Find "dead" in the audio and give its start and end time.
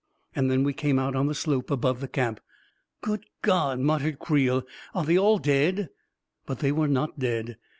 5.37-5.91, 7.19-7.57